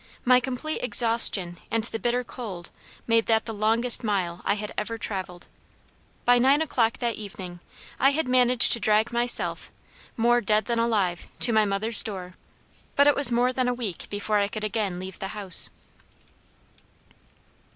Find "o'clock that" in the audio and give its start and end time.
6.59-7.17